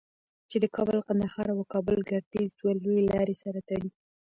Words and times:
چې 0.49 0.57
د 0.63 0.65
کابل 0.75 0.97
قندهار 1.07 1.47
او 1.55 1.59
کابل 1.73 1.97
گردیز 2.09 2.49
دوه 2.53 2.73
لویې 2.83 3.03
لارې 3.11 3.35
سره 3.43 3.59
تړي. 3.69 3.89